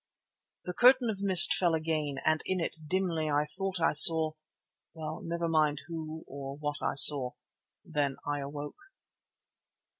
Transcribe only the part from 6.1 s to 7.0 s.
or what I